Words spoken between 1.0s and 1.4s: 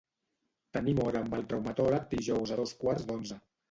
hora amb